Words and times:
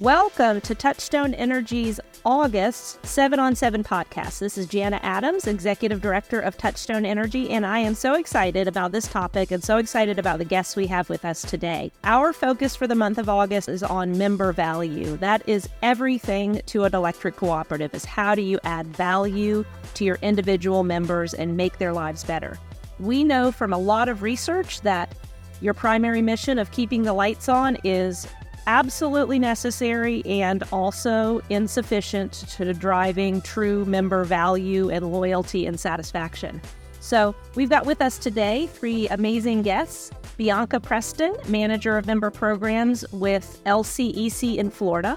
Welcome 0.00 0.60
to 0.60 0.76
Touchstone 0.76 1.34
Energy's 1.34 1.98
August 2.24 3.04
7 3.04 3.40
on 3.40 3.56
7 3.56 3.82
podcast. 3.82 4.38
This 4.38 4.56
is 4.56 4.68
Jana 4.68 5.00
Adams, 5.02 5.48
Executive 5.48 6.00
Director 6.00 6.38
of 6.38 6.56
Touchstone 6.56 7.04
Energy, 7.04 7.50
and 7.50 7.66
I 7.66 7.80
am 7.80 7.96
so 7.96 8.14
excited 8.14 8.68
about 8.68 8.92
this 8.92 9.08
topic 9.08 9.50
and 9.50 9.60
so 9.60 9.78
excited 9.78 10.16
about 10.20 10.38
the 10.38 10.44
guests 10.44 10.76
we 10.76 10.86
have 10.86 11.08
with 11.08 11.24
us 11.24 11.42
today. 11.42 11.90
Our 12.04 12.32
focus 12.32 12.76
for 12.76 12.86
the 12.86 12.94
month 12.94 13.18
of 13.18 13.28
August 13.28 13.68
is 13.68 13.82
on 13.82 14.16
member 14.16 14.52
value. 14.52 15.16
That 15.16 15.42
is 15.48 15.68
everything 15.82 16.62
to 16.66 16.84
an 16.84 16.94
electric 16.94 17.34
cooperative 17.34 17.92
is 17.92 18.04
how 18.04 18.36
do 18.36 18.42
you 18.42 18.60
add 18.62 18.86
value 18.86 19.64
to 19.94 20.04
your 20.04 20.20
individual 20.22 20.84
members 20.84 21.34
and 21.34 21.56
make 21.56 21.78
their 21.78 21.92
lives 21.92 22.22
better. 22.22 22.56
We 23.00 23.24
know 23.24 23.50
from 23.50 23.72
a 23.72 23.78
lot 23.78 24.08
of 24.08 24.22
research 24.22 24.80
that 24.82 25.12
your 25.60 25.74
primary 25.74 26.22
mission 26.22 26.60
of 26.60 26.70
keeping 26.70 27.02
the 27.02 27.12
lights 27.12 27.48
on 27.48 27.78
is 27.82 28.28
absolutely 28.68 29.38
necessary 29.38 30.22
and 30.26 30.62
also 30.70 31.40
insufficient 31.48 32.32
to 32.32 32.72
driving 32.74 33.40
true 33.40 33.84
member 33.86 34.24
value 34.24 34.90
and 34.90 35.10
loyalty 35.10 35.66
and 35.66 35.80
satisfaction. 35.80 36.60
So, 37.00 37.34
we've 37.54 37.70
got 37.70 37.86
with 37.86 38.02
us 38.02 38.18
today 38.18 38.66
three 38.66 39.08
amazing 39.08 39.62
guests 39.62 40.10
Bianca 40.36 40.78
Preston, 40.78 41.34
Manager 41.48 41.96
of 41.96 42.06
Member 42.06 42.30
Programs 42.30 43.04
with 43.10 43.60
LCEC 43.64 44.56
in 44.56 44.70
Florida, 44.70 45.16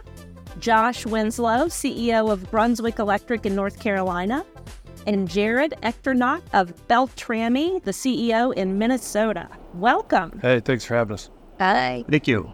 Josh 0.60 1.06
Winslow, 1.06 1.66
CEO 1.66 2.32
of 2.32 2.50
Brunswick 2.50 3.00
Electric 3.00 3.46
in 3.46 3.54
North 3.54 3.80
Carolina, 3.80 4.46
and 5.06 5.28
Jared 5.28 5.74
Echternach 5.84 6.42
of 6.54 6.88
Beltrami, 6.88 7.82
the 7.84 7.92
CEO 7.92 8.54
in 8.54 8.78
Minnesota. 8.78 9.50
Welcome. 9.74 10.40
Hey, 10.42 10.62
thanks 10.62 10.86
for 10.86 10.96
having 10.96 11.16
us. 11.16 11.30
Hi. 11.60 12.06
Thank 12.10 12.28
you. 12.28 12.54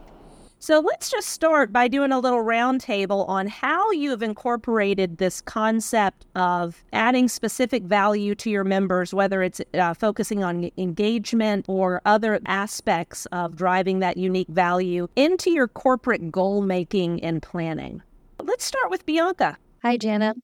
So 0.67 0.81
let's 0.81 1.09
just 1.09 1.29
start 1.29 1.71
by 1.71 1.87
doing 1.87 2.11
a 2.11 2.19
little 2.19 2.43
roundtable 2.43 3.25
on 3.29 3.47
how 3.47 3.89
you 3.91 4.09
have 4.09 4.21
incorporated 4.21 5.17
this 5.17 5.39
concept 5.39 6.25
of 6.35 6.83
adding 6.91 7.29
specific 7.29 7.83
value 7.83 8.35
to 8.35 8.49
your 8.49 8.65
members, 8.65 9.13
whether 9.13 9.41
it's 9.41 9.61
uh, 9.75 9.93
focusing 9.93 10.43
on 10.43 10.69
engagement 10.75 11.63
or 11.69 12.01
other 12.03 12.41
aspects 12.47 13.27
of 13.27 13.55
driving 13.55 13.99
that 13.99 14.17
unique 14.17 14.49
value 14.49 15.07
into 15.15 15.51
your 15.51 15.69
corporate 15.69 16.33
goal 16.33 16.61
making 16.61 17.23
and 17.23 17.41
planning. 17.41 18.03
Let's 18.43 18.65
start 18.65 18.89
with 18.89 19.05
Bianca. 19.05 19.57
Hi, 19.83 19.95
Jana. 19.95 20.35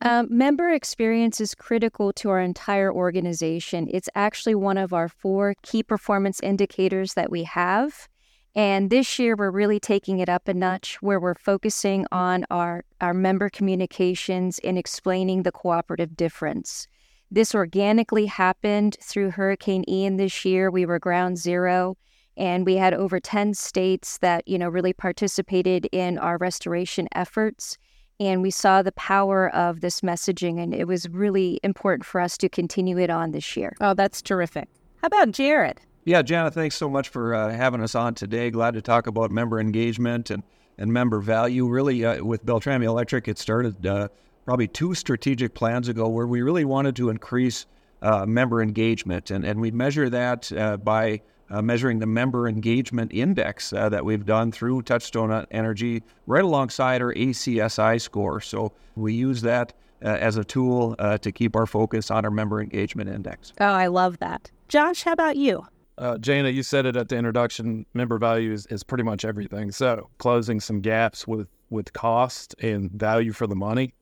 Um, 0.00 0.28
member 0.30 0.70
experience 0.70 1.42
is 1.42 1.54
critical 1.54 2.14
to 2.14 2.30
our 2.30 2.40
entire 2.40 2.90
organization. 2.90 3.86
It's 3.90 4.08
actually 4.14 4.54
one 4.54 4.78
of 4.78 4.94
our 4.94 5.10
four 5.10 5.52
key 5.60 5.82
performance 5.82 6.40
indicators 6.40 7.12
that 7.12 7.30
we 7.30 7.42
have. 7.42 8.08
And 8.54 8.90
this 8.90 9.18
year, 9.18 9.36
we're 9.36 9.50
really 9.50 9.78
taking 9.78 10.18
it 10.18 10.28
up 10.28 10.48
a 10.48 10.54
notch 10.54 11.00
where 11.00 11.20
we're 11.20 11.34
focusing 11.34 12.06
on 12.10 12.44
our, 12.50 12.84
our 13.00 13.14
member 13.14 13.48
communications 13.48 14.58
and 14.60 14.78
explaining 14.78 15.42
the 15.42 15.52
cooperative 15.52 16.16
difference. 16.16 16.88
This 17.30 17.54
organically 17.54 18.26
happened 18.26 18.96
through 19.02 19.30
Hurricane 19.30 19.84
Ian 19.86 20.16
this 20.16 20.44
year. 20.44 20.70
We 20.70 20.86
were 20.86 20.98
ground 20.98 21.38
zero, 21.38 21.96
and 22.36 22.64
we 22.64 22.76
had 22.76 22.94
over 22.94 23.20
10 23.20 23.52
states 23.54 24.18
that, 24.18 24.48
you 24.48 24.58
know, 24.58 24.68
really 24.68 24.94
participated 24.94 25.86
in 25.92 26.16
our 26.18 26.38
restoration 26.38 27.06
efforts. 27.14 27.76
And 28.18 28.42
we 28.42 28.50
saw 28.50 28.82
the 28.82 28.92
power 28.92 29.54
of 29.54 29.82
this 29.82 30.00
messaging, 30.00 30.58
and 30.58 30.74
it 30.74 30.88
was 30.88 31.08
really 31.10 31.60
important 31.62 32.06
for 32.06 32.20
us 32.20 32.38
to 32.38 32.48
continue 32.48 32.98
it 32.98 33.10
on 33.10 33.32
this 33.32 33.56
year. 33.56 33.76
Oh, 33.80 33.94
that's 33.94 34.22
terrific. 34.22 34.68
How 35.02 35.06
about 35.06 35.30
Jared? 35.30 35.80
Yeah, 36.08 36.22
Jana, 36.22 36.50
thanks 36.50 36.74
so 36.74 36.88
much 36.88 37.10
for 37.10 37.34
uh, 37.34 37.52
having 37.52 37.82
us 37.82 37.94
on 37.94 38.14
today. 38.14 38.50
Glad 38.50 38.72
to 38.72 38.80
talk 38.80 39.08
about 39.08 39.30
member 39.30 39.60
engagement 39.60 40.30
and, 40.30 40.42
and 40.78 40.90
member 40.90 41.20
value. 41.20 41.68
Really, 41.68 42.02
uh, 42.02 42.24
with 42.24 42.46
Beltrami 42.46 42.86
Electric, 42.86 43.28
it 43.28 43.38
started 43.38 43.86
uh, 43.86 44.08
probably 44.46 44.68
two 44.68 44.94
strategic 44.94 45.52
plans 45.52 45.86
ago 45.86 46.08
where 46.08 46.26
we 46.26 46.40
really 46.40 46.64
wanted 46.64 46.96
to 46.96 47.10
increase 47.10 47.66
uh, 48.00 48.24
member 48.24 48.62
engagement. 48.62 49.30
And, 49.30 49.44
and 49.44 49.60
we 49.60 49.70
measure 49.70 50.08
that 50.08 50.50
uh, 50.50 50.78
by 50.78 51.20
uh, 51.50 51.60
measuring 51.60 51.98
the 51.98 52.06
member 52.06 52.48
engagement 52.48 53.12
index 53.12 53.68
that 53.68 54.02
we've 54.02 54.24
done 54.24 54.50
through 54.50 54.80
Touchstone 54.80 55.44
Energy 55.50 56.02
right 56.26 56.42
alongside 56.42 57.02
our 57.02 57.12
ACSI 57.12 58.00
score. 58.00 58.40
So 58.40 58.72
we 58.96 59.12
use 59.12 59.42
that 59.42 59.74
as 60.00 60.38
a 60.38 60.44
tool 60.44 60.96
to 60.96 61.32
keep 61.32 61.54
our 61.54 61.66
focus 61.66 62.10
on 62.10 62.24
our 62.24 62.30
member 62.30 62.62
engagement 62.62 63.10
index. 63.10 63.52
Oh, 63.60 63.66
I 63.66 63.88
love 63.88 64.20
that. 64.20 64.50
Josh, 64.68 65.02
how 65.02 65.12
about 65.12 65.36
you? 65.36 65.66
Uh, 65.98 66.16
Jana, 66.18 66.48
you 66.48 66.62
said 66.62 66.86
it 66.86 66.96
at 66.96 67.08
the 67.08 67.16
introduction. 67.16 67.84
Member 67.92 68.18
value 68.18 68.52
is, 68.52 68.66
is 68.66 68.84
pretty 68.84 69.02
much 69.02 69.24
everything. 69.24 69.72
So 69.72 70.08
closing 70.18 70.60
some 70.60 70.80
gaps 70.80 71.26
with 71.26 71.48
with 71.70 71.92
cost 71.92 72.54
and 72.60 72.90
value 72.92 73.32
for 73.32 73.46
the 73.46 73.56
money, 73.56 73.92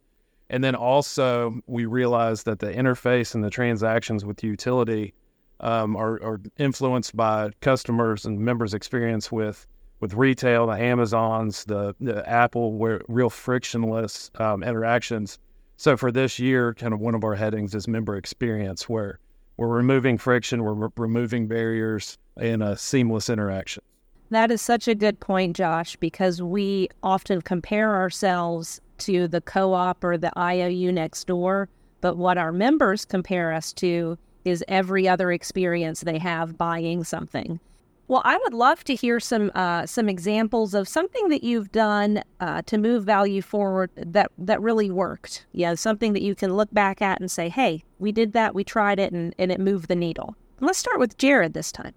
and 0.50 0.62
then 0.62 0.74
also 0.74 1.60
we 1.66 1.86
realize 1.86 2.44
that 2.44 2.60
the 2.60 2.72
interface 2.72 3.34
and 3.34 3.42
the 3.42 3.50
transactions 3.50 4.24
with 4.24 4.44
utility 4.44 5.14
um, 5.60 5.96
are, 5.96 6.22
are 6.22 6.40
influenced 6.58 7.16
by 7.16 7.50
customers 7.60 8.26
and 8.26 8.38
members' 8.38 8.74
experience 8.74 9.32
with 9.32 9.66
with 10.00 10.12
retail, 10.12 10.66
the 10.66 10.74
Amazons, 10.74 11.64
the, 11.64 11.94
the 12.00 12.28
Apple, 12.28 12.74
where 12.74 13.00
real 13.08 13.30
frictionless 13.30 14.30
um, 14.34 14.62
interactions. 14.62 15.38
So 15.78 15.96
for 15.96 16.12
this 16.12 16.38
year, 16.38 16.74
kind 16.74 16.92
of 16.92 17.00
one 17.00 17.14
of 17.14 17.24
our 17.24 17.34
headings 17.34 17.74
is 17.74 17.88
member 17.88 18.16
experience, 18.16 18.88
where 18.88 19.18
we're 19.56 19.68
removing 19.68 20.18
friction, 20.18 20.62
we're 20.62 20.74
re- 20.74 20.88
removing 20.96 21.46
barriers 21.46 22.18
in 22.36 22.62
a 22.62 22.76
seamless 22.76 23.30
interaction. 23.30 23.82
That 24.30 24.50
is 24.50 24.60
such 24.60 24.88
a 24.88 24.94
good 24.94 25.20
point, 25.20 25.56
Josh, 25.56 25.96
because 25.96 26.42
we 26.42 26.88
often 27.02 27.42
compare 27.42 27.94
ourselves 27.94 28.80
to 28.98 29.28
the 29.28 29.40
co 29.40 29.72
op 29.72 30.02
or 30.02 30.18
the 30.18 30.36
IOU 30.38 30.92
next 30.92 31.26
door. 31.26 31.68
But 32.00 32.16
what 32.16 32.38
our 32.38 32.52
members 32.52 33.04
compare 33.04 33.52
us 33.52 33.72
to 33.74 34.18
is 34.44 34.64
every 34.68 35.08
other 35.08 35.32
experience 35.32 36.00
they 36.00 36.18
have 36.18 36.58
buying 36.58 37.04
something. 37.04 37.60
Well, 38.08 38.22
I 38.24 38.38
would 38.38 38.54
love 38.54 38.84
to 38.84 38.94
hear 38.94 39.18
some 39.18 39.50
uh, 39.54 39.84
some 39.86 40.08
examples 40.08 40.74
of 40.74 40.86
something 40.86 41.28
that 41.28 41.42
you've 41.42 41.72
done 41.72 42.22
uh, 42.38 42.62
to 42.66 42.78
move 42.78 43.04
value 43.04 43.42
forward 43.42 43.90
that 43.96 44.30
that 44.38 44.60
really 44.60 44.90
worked. 44.90 45.46
Yeah, 45.52 45.74
something 45.74 46.12
that 46.12 46.22
you 46.22 46.34
can 46.34 46.54
look 46.54 46.72
back 46.72 47.02
at 47.02 47.20
and 47.20 47.30
say, 47.30 47.48
"Hey, 47.48 47.82
we 47.98 48.12
did 48.12 48.32
that. 48.32 48.54
We 48.54 48.62
tried 48.62 49.00
it, 49.00 49.12
and, 49.12 49.34
and 49.38 49.50
it 49.50 49.60
moved 49.60 49.88
the 49.88 49.96
needle." 49.96 50.36
let's 50.60 50.78
start 50.78 50.98
with 50.98 51.18
Jared 51.18 51.52
this 51.52 51.72
time. 51.72 51.92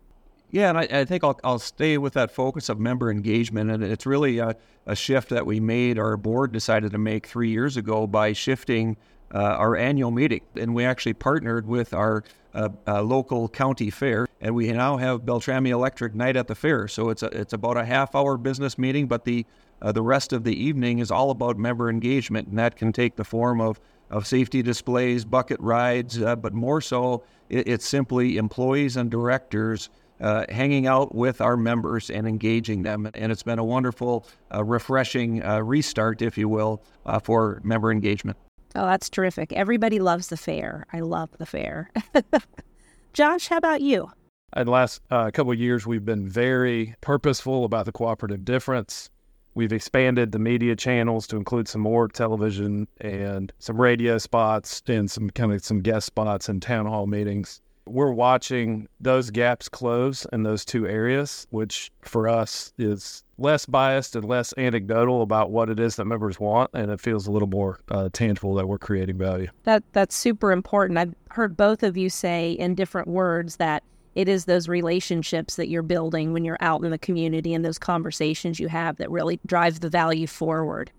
Yeah, 0.52 0.70
and 0.70 0.78
I, 0.80 0.88
I, 0.92 1.06
think 1.06 1.24
I'll, 1.24 1.40
I'll 1.44 1.60
stay 1.60 1.98
with 1.98 2.14
that 2.14 2.32
focus 2.32 2.70
of 2.70 2.80
member 2.80 3.12
engagement. 3.12 3.70
And 3.70 3.84
it's 3.84 4.06
really 4.06 4.40
a, 4.40 4.56
a, 4.88 4.96
shift 4.96 5.30
that 5.30 5.46
we 5.46 5.60
made, 5.60 6.00
our 6.00 6.18
board 6.18 6.52
decided 6.52 6.92
to 6.92 6.98
make 6.98 7.28
three 7.28 7.52
years 7.52 7.78
ago 7.78 8.08
by 8.08 8.34
shifting 8.34 8.98
uh, 9.34 9.38
our 9.38 9.76
annual 9.76 10.12
meeting. 10.12 10.42
And 10.56 10.74
we 10.74 10.86
actually 10.86 11.14
partnered 11.14 11.68
with 11.68 11.94
our 11.94 12.24
uh, 12.54 12.70
uh, 12.88 13.02
local 13.02 13.48
county 13.48 13.90
fair, 13.90 14.28
and 14.42 14.56
we 14.56 14.72
now 14.72 14.98
have 14.98 15.26
Beltrami 15.26 15.70
Electric 15.70 16.16
Night 16.16 16.36
at 16.36 16.48
the 16.48 16.56
Fair. 16.56 16.88
So 16.88 17.10
it's 17.10 17.22
a, 17.22 17.28
it's 17.28 17.54
about 17.54 17.78
a 17.78 17.86
half 17.86 18.16
hour 18.16 18.38
business 18.38 18.78
meeting, 18.78 19.08
but 19.08 19.26
the 19.26 19.46
uh, 19.82 19.92
the 19.92 20.02
rest 20.02 20.34
of 20.34 20.44
the 20.44 20.54
evening 20.62 21.00
is 21.00 21.10
all 21.12 21.30
about 21.30 21.58
member 21.58 21.90
engagement, 21.90 22.48
and 22.50 22.58
that 22.58 22.76
can 22.76 22.92
take 22.92 23.16
the 23.16 23.24
form 23.24 23.62
of 23.62 23.80
of 24.10 24.26
safety 24.26 24.64
displays, 24.64 25.24
bucket 25.24 25.60
rides, 25.60 26.20
uh, 26.20 26.36
but 26.36 26.54
more 26.54 26.82
so, 26.82 27.24
it, 27.50 27.68
it's 27.68 27.88
simply 27.88 28.38
employees 28.38 28.98
and 28.98 29.12
directors. 29.12 29.90
Uh, 30.22 30.44
hanging 30.50 30.86
out 30.86 31.16
with 31.16 31.40
our 31.40 31.56
members 31.56 32.10
and 32.10 32.28
engaging 32.28 32.84
them. 32.84 33.10
And 33.14 33.32
it's 33.32 33.42
been 33.42 33.58
a 33.58 33.64
wonderful, 33.64 34.28
uh, 34.54 34.66
refreshing 34.66 35.42
uh, 35.42 35.60
restart, 35.62 36.22
if 36.22 36.38
you 36.38 36.50
will, 36.50 36.82
uh, 37.06 37.20
for 37.20 37.62
member 37.64 37.90
engagement. 37.90 38.38
Oh, 38.76 38.86
that's 38.86 39.10
terrific. 39.10 39.52
Everybody 39.54 40.00
loves 40.00 40.28
the 40.28 40.38
fair. 40.38 40.86
I 40.94 41.00
love 41.00 41.30
the 41.38 41.46
fair. 41.46 41.92
Josh, 43.14 43.48
how 43.48 43.58
about 43.58 43.82
you? 43.82 44.12
In 44.56 44.66
the 44.66 44.72
last 44.72 45.02
uh, 45.12 45.32
couple 45.32 45.52
of 45.52 45.60
years, 45.60 45.86
we've 45.86 46.06
been 46.06 46.28
very 46.28 46.96
purposeful 47.02 47.66
about 47.66 47.86
the 47.86 47.92
cooperative 47.92 48.46
difference. 48.46 49.10
We've 49.56 49.74
expanded 49.74 50.32
the 50.32 50.40
media 50.40 50.76
channels 50.76 51.28
to 51.28 51.38
include 51.38 51.68
some 51.68 51.82
more 51.82 52.08
television 52.08 52.88
and 53.02 53.52
some 53.60 53.80
radio 53.80 54.18
spots 54.18 54.82
and 54.88 55.10
some 55.10 55.30
kind 55.32 55.52
of 55.52 55.64
some 55.64 55.82
guest 55.82 56.08
spots 56.08 56.50
in 56.50 56.60
town 56.60 56.86
hall 56.86 57.08
meetings 57.08 57.62
we're 57.90 58.12
watching 58.12 58.88
those 59.00 59.30
gaps 59.32 59.70
close 59.70 60.26
in 60.32 60.44
those 60.44 60.64
two 60.66 60.88
areas, 60.88 61.48
which 61.50 61.92
for 62.02 62.28
us 62.28 62.74
is 62.78 63.24
less 63.38 63.66
biased 63.66 64.16
and 64.16 64.26
less 64.26 64.54
anecdotal 64.58 65.22
about 65.22 65.52
what 65.52 65.70
it 65.70 65.80
is 65.80 65.96
that 65.96 66.06
members 66.06 66.40
want, 66.40 66.70
and 66.74 66.92
it 66.92 67.00
feels 67.00 67.28
a 67.28 67.32
little 67.32 67.48
more 67.48 67.80
uh, 67.90 68.10
tangible 68.12 68.54
that 68.56 68.68
we're 68.68 68.78
creating 68.78 69.18
value. 69.18 69.48
That 69.64 69.84
that's 69.94 70.16
super 70.16 70.52
important. 70.52 71.00
I've 71.00 71.16
heard 71.32 71.56
both 71.56 71.84
of 71.84 71.98
you 71.98 72.10
say 72.10 72.52
in 72.54 72.76
different 72.76 73.08
words 73.08 73.58
that 73.58 73.84
it 74.16 74.28
is 74.28 74.46
those 74.46 74.68
relationships 74.68 75.56
that 75.56 75.70
you're 75.70 75.84
building 75.84 76.34
when 76.34 76.44
you're 76.44 76.58
out 76.60 76.84
in 76.84 76.92
the 76.92 76.98
community 76.98 77.54
and 77.54 77.64
those 77.64 77.80
conversations 77.80 78.60
you 78.60 78.68
have 78.68 78.98
that 78.98 79.10
really 79.10 79.40
drive 79.46 79.80
the 79.80 79.90
value 79.90 80.28
forward. 80.28 80.92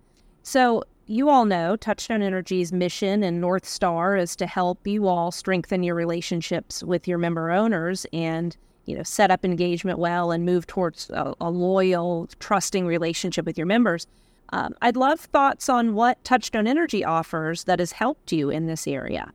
So 0.42 0.84
you 1.10 1.28
all 1.28 1.44
know 1.44 1.74
Touchstone 1.76 2.22
Energy's 2.22 2.72
mission 2.72 3.24
and 3.24 3.40
North 3.40 3.66
Star 3.66 4.16
is 4.16 4.36
to 4.36 4.46
help 4.46 4.86
you 4.86 5.08
all 5.08 5.32
strengthen 5.32 5.82
your 5.82 5.96
relationships 5.96 6.84
with 6.84 7.08
your 7.08 7.18
member 7.18 7.50
owners 7.50 8.06
and 8.12 8.56
you 8.86 8.96
know, 8.96 9.02
set 9.02 9.30
up 9.30 9.44
engagement 9.44 9.98
well 9.98 10.30
and 10.30 10.44
move 10.44 10.66
towards 10.66 11.10
a, 11.10 11.34
a 11.40 11.50
loyal, 11.50 12.28
trusting 12.38 12.86
relationship 12.86 13.44
with 13.44 13.58
your 13.58 13.66
members. 13.66 14.06
Um, 14.52 14.74
I'd 14.82 14.96
love 14.96 15.20
thoughts 15.20 15.68
on 15.68 15.94
what 15.94 16.22
Touchstone 16.24 16.66
Energy 16.66 17.04
offers 17.04 17.64
that 17.64 17.78
has 17.78 17.92
helped 17.92 18.32
you 18.32 18.50
in 18.50 18.66
this 18.66 18.86
area. 18.88 19.32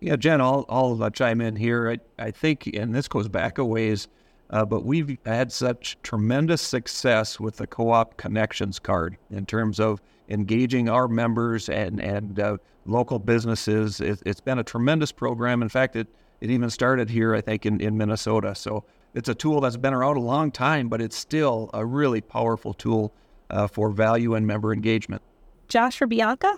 Yeah, 0.00 0.16
Jen, 0.16 0.40
I'll, 0.40 0.64
I'll 0.68 1.02
uh, 1.02 1.10
chime 1.10 1.40
in 1.40 1.56
here. 1.56 1.90
I, 1.90 2.24
I 2.26 2.30
think, 2.30 2.66
and 2.68 2.94
this 2.94 3.06
goes 3.06 3.28
back 3.28 3.58
a 3.58 3.64
ways, 3.64 4.08
uh, 4.50 4.64
but 4.64 4.84
we've 4.84 5.16
had 5.24 5.52
such 5.52 5.96
tremendous 6.02 6.60
success 6.60 7.38
with 7.38 7.56
the 7.56 7.66
Co-op 7.66 8.16
Connections 8.16 8.78
card 8.78 9.16
in 9.30 9.46
terms 9.46 9.80
of 9.80 10.00
engaging 10.28 10.88
our 10.88 11.08
members 11.08 11.68
and 11.68 12.00
and 12.00 12.38
uh, 12.38 12.56
local 12.86 13.18
businesses. 13.18 14.00
It, 14.00 14.20
has 14.26 14.40
been 14.40 14.58
a 14.58 14.64
tremendous 14.64 15.12
program. 15.12 15.62
In 15.62 15.68
fact, 15.68 15.96
it 15.96 16.08
it 16.40 16.50
even 16.50 16.70
started 16.70 17.10
here, 17.10 17.34
I 17.34 17.40
think, 17.40 17.66
in, 17.66 17.80
in 17.80 17.96
Minnesota. 17.96 18.54
So 18.54 18.84
it's 19.14 19.28
a 19.28 19.34
tool 19.34 19.60
that's 19.60 19.76
been 19.76 19.94
around 19.94 20.16
a 20.16 20.20
long 20.20 20.50
time, 20.50 20.88
but 20.88 21.00
it's 21.00 21.16
still 21.16 21.70
a 21.74 21.84
really 21.84 22.20
powerful 22.20 22.72
tool 22.74 23.12
uh, 23.50 23.66
for 23.66 23.90
value 23.90 24.34
and 24.34 24.46
member 24.46 24.72
engagement. 24.72 25.22
Josh 25.68 26.00
or 26.00 26.06
Bianca? 26.06 26.56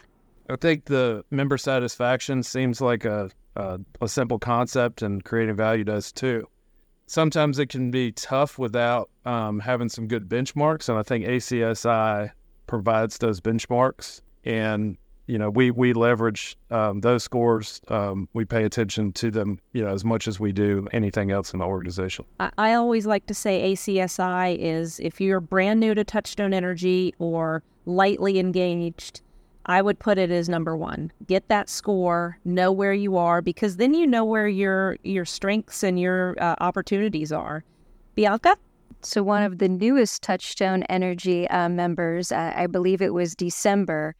I 0.48 0.56
think 0.56 0.84
the 0.84 1.24
member 1.30 1.58
satisfaction 1.58 2.42
seems 2.42 2.80
like 2.80 3.04
a, 3.04 3.30
a, 3.56 3.80
a 4.00 4.08
simple 4.08 4.38
concept, 4.38 5.02
and 5.02 5.24
creating 5.24 5.56
value 5.56 5.84
does 5.84 6.12
too. 6.12 6.46
Sometimes 7.12 7.58
it 7.58 7.68
can 7.68 7.90
be 7.90 8.10
tough 8.12 8.58
without 8.58 9.10
um, 9.26 9.60
having 9.60 9.90
some 9.90 10.08
good 10.08 10.30
benchmarks, 10.30 10.88
and 10.88 10.96
I 10.96 11.02
think 11.02 11.26
ACSI 11.26 12.30
provides 12.66 13.18
those 13.18 13.38
benchmarks. 13.38 14.22
And 14.44 14.96
you 15.26 15.36
know, 15.36 15.50
we 15.50 15.70
we 15.70 15.92
leverage 15.92 16.56
um, 16.70 17.02
those 17.02 17.22
scores. 17.22 17.82
Um, 17.88 18.30
we 18.32 18.46
pay 18.46 18.64
attention 18.64 19.12
to 19.12 19.30
them, 19.30 19.58
you 19.74 19.84
know, 19.84 19.90
as 19.90 20.06
much 20.06 20.26
as 20.26 20.40
we 20.40 20.52
do 20.52 20.88
anything 20.92 21.30
else 21.30 21.52
in 21.52 21.58
the 21.58 21.66
organization. 21.66 22.24
I, 22.40 22.50
I 22.56 22.72
always 22.72 23.04
like 23.04 23.26
to 23.26 23.34
say 23.34 23.74
ACSI 23.74 24.56
is 24.58 24.98
if 24.98 25.20
you're 25.20 25.40
brand 25.40 25.80
new 25.80 25.92
to 25.92 26.04
Touchstone 26.04 26.54
Energy 26.54 27.14
or 27.18 27.62
lightly 27.84 28.38
engaged, 28.38 29.20
I 29.66 29.82
would 29.82 29.98
put 29.98 30.18
it 30.18 30.30
as 30.30 30.48
number 30.48 30.76
one. 30.76 31.12
Get 31.26 31.48
that 31.48 31.68
score, 31.68 32.38
know 32.44 32.72
where 32.72 32.92
you 32.92 33.16
are, 33.16 33.40
because 33.40 33.76
then 33.76 33.94
you 33.94 34.06
know 34.06 34.24
where 34.24 34.48
your 34.48 34.96
your 35.02 35.24
strengths 35.24 35.82
and 35.82 35.98
your 35.98 36.36
uh, 36.40 36.56
opportunities 36.60 37.32
are. 37.32 37.64
Bianca. 38.14 38.56
So 39.04 39.22
one 39.22 39.42
of 39.42 39.58
the 39.58 39.68
newest 39.68 40.22
Touchstone 40.22 40.84
Energy 40.84 41.48
uh, 41.48 41.68
members, 41.68 42.30
uh, 42.30 42.52
I 42.54 42.68
believe 42.68 43.02
it 43.02 43.12
was 43.12 43.34
December 43.34 44.14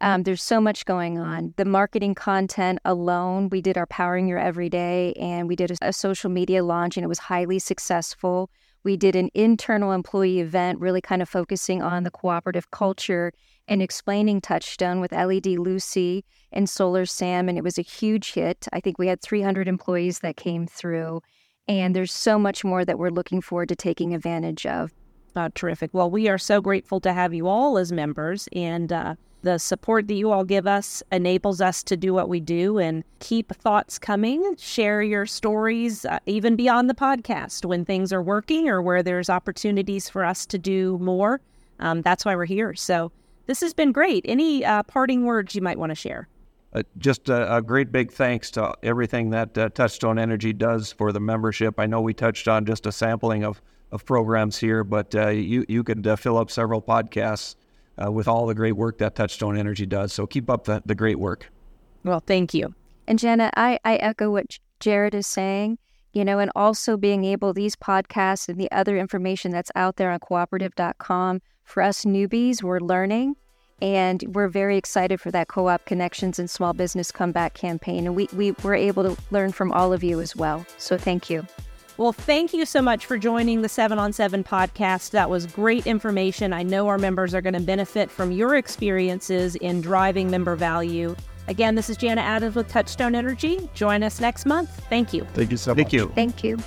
um, 0.00 0.22
there's 0.22 0.42
so 0.42 0.60
much 0.60 0.84
going 0.84 1.18
on. 1.18 1.54
The 1.56 1.64
marketing 1.64 2.14
content 2.14 2.78
alone, 2.84 3.48
we 3.50 3.60
did 3.60 3.76
our 3.76 3.86
Powering 3.86 4.28
Your 4.28 4.38
Everyday 4.38 5.12
and 5.14 5.48
we 5.48 5.56
did 5.56 5.72
a, 5.72 5.88
a 5.88 5.92
social 5.92 6.30
media 6.30 6.64
launch 6.64 6.96
and 6.96 7.04
it 7.04 7.08
was 7.08 7.18
highly 7.18 7.58
successful. 7.58 8.50
We 8.88 8.96
did 8.96 9.16
an 9.16 9.28
internal 9.34 9.92
employee 9.92 10.40
event, 10.40 10.80
really 10.80 11.02
kind 11.02 11.20
of 11.20 11.28
focusing 11.28 11.82
on 11.82 12.04
the 12.04 12.10
cooperative 12.10 12.70
culture 12.70 13.34
and 13.68 13.82
explaining 13.82 14.40
Touchstone 14.40 14.98
with 14.98 15.12
LED 15.12 15.44
Lucy 15.44 16.24
and 16.52 16.70
Solar 16.70 17.04
Sam, 17.04 17.50
and 17.50 17.58
it 17.58 17.62
was 17.62 17.76
a 17.76 17.82
huge 17.82 18.32
hit. 18.32 18.66
I 18.72 18.80
think 18.80 18.98
we 18.98 19.08
had 19.08 19.20
300 19.20 19.68
employees 19.68 20.20
that 20.20 20.38
came 20.38 20.66
through, 20.66 21.20
and 21.68 21.94
there's 21.94 22.14
so 22.14 22.38
much 22.38 22.64
more 22.64 22.82
that 22.86 22.98
we're 22.98 23.10
looking 23.10 23.42
forward 23.42 23.68
to 23.68 23.76
taking 23.76 24.14
advantage 24.14 24.64
of. 24.64 24.90
Uh, 25.36 25.50
terrific. 25.54 25.90
Well, 25.92 26.10
we 26.10 26.26
are 26.30 26.38
so 26.38 26.62
grateful 26.62 26.98
to 27.00 27.12
have 27.12 27.34
you 27.34 27.46
all 27.46 27.76
as 27.76 27.92
members, 27.92 28.48
and 28.54 28.90
uh, 28.90 29.16
the 29.42 29.58
support 29.58 30.08
that 30.08 30.14
you 30.14 30.30
all 30.30 30.44
give 30.44 30.66
us 30.66 31.02
enables 31.12 31.60
us 31.60 31.82
to 31.84 31.96
do 31.96 32.12
what 32.12 32.28
we 32.28 32.40
do 32.40 32.78
and 32.78 33.04
keep 33.20 33.54
thoughts 33.54 33.98
coming. 33.98 34.56
Share 34.56 35.02
your 35.02 35.26
stories, 35.26 36.04
uh, 36.04 36.18
even 36.26 36.56
beyond 36.56 36.90
the 36.90 36.94
podcast, 36.94 37.64
when 37.64 37.84
things 37.84 38.12
are 38.12 38.22
working 38.22 38.68
or 38.68 38.82
where 38.82 39.02
there's 39.02 39.30
opportunities 39.30 40.08
for 40.08 40.24
us 40.24 40.46
to 40.46 40.58
do 40.58 40.98
more. 40.98 41.40
Um, 41.78 42.02
that's 42.02 42.24
why 42.24 42.34
we're 42.34 42.44
here. 42.44 42.74
So 42.74 43.12
this 43.46 43.60
has 43.60 43.72
been 43.72 43.92
great. 43.92 44.24
Any 44.28 44.64
uh, 44.64 44.82
parting 44.82 45.24
words 45.24 45.54
you 45.54 45.62
might 45.62 45.78
want 45.78 45.90
to 45.90 45.96
share? 45.96 46.28
Uh, 46.74 46.82
just 46.98 47.28
a, 47.28 47.56
a, 47.56 47.62
great 47.62 47.90
big 47.90 48.12
thanks 48.12 48.50
to 48.50 48.74
everything 48.82 49.30
that 49.30 49.56
uh, 49.56 49.70
Touchstone 49.70 50.18
Energy 50.18 50.52
does 50.52 50.92
for 50.92 51.12
the 51.12 51.20
membership. 51.20 51.80
I 51.80 51.86
know 51.86 52.02
we 52.02 52.12
touched 52.12 52.46
on 52.46 52.66
just 52.66 52.84
a 52.84 52.92
sampling 52.92 53.42
of, 53.42 53.62
of 53.90 54.04
programs 54.04 54.58
here, 54.58 54.84
but 54.84 55.14
uh, 55.14 55.28
you 55.28 55.64
you 55.66 55.82
could 55.82 56.06
uh, 56.06 56.16
fill 56.16 56.36
up 56.36 56.50
several 56.50 56.82
podcasts 56.82 57.54
uh, 58.02 58.10
with 58.10 58.28
all 58.28 58.46
the 58.46 58.54
great 58.54 58.72
work 58.72 58.98
that 58.98 59.14
Touchstone 59.14 59.56
Energy 59.56 59.86
does. 59.86 60.12
So 60.12 60.26
keep 60.26 60.48
up 60.48 60.64
the, 60.64 60.82
the 60.86 60.94
great 60.94 61.18
work. 61.18 61.50
Well, 62.04 62.20
thank 62.20 62.54
you. 62.54 62.74
And 63.06 63.18
Jana, 63.18 63.50
I, 63.56 63.78
I 63.84 63.96
echo 63.96 64.30
what 64.30 64.58
Jared 64.80 65.14
is 65.14 65.26
saying, 65.26 65.78
you 66.12 66.24
know, 66.24 66.38
and 66.38 66.50
also 66.54 66.96
being 66.96 67.24
able, 67.24 67.52
these 67.52 67.76
podcasts 67.76 68.48
and 68.48 68.60
the 68.60 68.70
other 68.70 68.98
information 68.98 69.50
that's 69.50 69.70
out 69.74 69.96
there 69.96 70.10
on 70.10 70.20
cooperative.com, 70.20 71.40
for 71.64 71.82
us 71.82 72.04
newbies, 72.04 72.62
we're 72.62 72.80
learning. 72.80 73.36
And 73.80 74.24
we're 74.34 74.48
very 74.48 74.76
excited 74.76 75.20
for 75.20 75.30
that 75.30 75.48
co 75.48 75.68
op 75.68 75.84
connections 75.84 76.38
and 76.38 76.50
small 76.50 76.72
business 76.72 77.12
comeback 77.12 77.54
campaign. 77.54 78.06
And 78.06 78.16
we, 78.16 78.28
we 78.34 78.50
were 78.62 78.74
able 78.74 79.04
to 79.04 79.22
learn 79.30 79.52
from 79.52 79.70
all 79.72 79.92
of 79.92 80.02
you 80.02 80.20
as 80.20 80.34
well. 80.34 80.66
So 80.78 80.98
thank 80.98 81.30
you. 81.30 81.46
Well, 81.98 82.12
thank 82.12 82.54
you 82.54 82.64
so 82.64 82.80
much 82.80 83.06
for 83.06 83.18
joining 83.18 83.62
the 83.62 83.68
7 83.68 83.98
on 83.98 84.12
7 84.12 84.44
podcast. 84.44 85.10
That 85.10 85.28
was 85.28 85.46
great 85.46 85.84
information. 85.84 86.52
I 86.52 86.62
know 86.62 86.86
our 86.86 86.96
members 86.96 87.34
are 87.34 87.40
going 87.40 87.54
to 87.54 87.60
benefit 87.60 88.08
from 88.08 88.30
your 88.30 88.54
experiences 88.54 89.56
in 89.56 89.80
driving 89.80 90.30
member 90.30 90.54
value. 90.54 91.16
Again, 91.48 91.74
this 91.74 91.90
is 91.90 91.96
Jana 91.96 92.20
Adams 92.20 92.54
with 92.54 92.68
Touchstone 92.68 93.16
Energy. 93.16 93.68
Join 93.74 94.04
us 94.04 94.20
next 94.20 94.46
month. 94.46 94.70
Thank 94.88 95.12
you. 95.12 95.24
Thank 95.34 95.50
you 95.50 95.56
so 95.56 95.72
much. 95.72 95.78
Thank 95.78 95.92
you. 95.92 96.12
Thank 96.14 96.44
you. 96.44 96.58